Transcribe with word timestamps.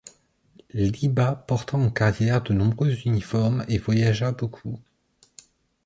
Liba 0.73 1.35
porta 1.47 1.77
en 1.77 1.91
carrière 1.91 2.41
de 2.41 2.53
nombreux 2.55 2.91
uniformes 3.05 3.63
et 3.67 3.77
voyagea 3.77 4.31
beaucoup. 4.31 4.79